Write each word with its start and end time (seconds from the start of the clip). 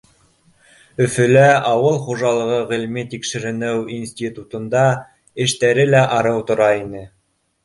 Өфөлә, 1.03 1.43
ауыл 1.71 1.99
хужалығы 2.07 2.57
ғилми-тикшеренеү 2.71 3.85
институтында, 3.99 4.83
эштәре 5.47 5.87
лә 5.93 6.03
арыу 6.19 6.43
тора 6.51 6.73
ине 6.83 7.05